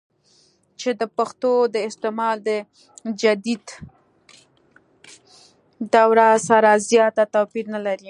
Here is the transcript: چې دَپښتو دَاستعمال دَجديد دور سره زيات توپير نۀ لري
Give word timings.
چې 0.79 0.89
دَپښتو 0.99 1.51
دَاستعمال 1.75 2.37
دَجديد 2.47 3.65
دور 5.93 6.17
سره 6.47 6.69
زيات 6.89 7.15
توپير 7.33 7.65
نۀ 7.73 7.79
لري 7.85 7.99